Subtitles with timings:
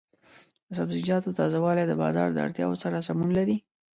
[0.67, 3.57] د سبزیجاتو تازه والي د بازار د اړتیاوو سره سمون لري.